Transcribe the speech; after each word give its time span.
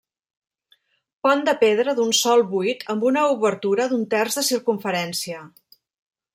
Pont 1.27 1.43
de 1.49 1.53
pedra 1.63 1.93
d'un 1.99 2.15
sol 2.21 2.41
buit 2.55 2.83
amb 2.95 3.07
una 3.11 3.27
obertura 3.35 3.89
d'un 3.93 4.09
terç 4.17 4.41
de 4.41 4.47
circumferència. 4.51 5.47